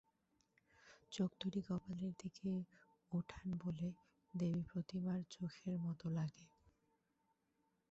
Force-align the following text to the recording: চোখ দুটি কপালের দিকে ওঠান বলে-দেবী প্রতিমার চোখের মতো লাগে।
চোখ 1.11 1.29
দুটি 1.39 1.61
কপালের 1.67 2.13
দিকে 2.19 2.49
ওঠান 3.11 3.47
বলে-দেবী 3.63 4.61
প্রতিমার 4.67 5.19
চোখের 5.33 5.75
মতো 5.79 6.05
লাগে। 6.09 6.45